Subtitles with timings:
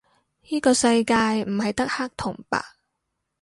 [0.47, 1.13] 依個世界
[1.43, 2.59] 唔係得黑同白